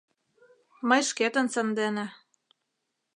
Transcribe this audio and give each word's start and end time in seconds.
Мый 0.87 1.01
шкетын 1.09 1.47
сандене 1.53 2.05